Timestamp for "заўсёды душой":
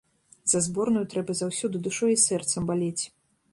1.41-2.11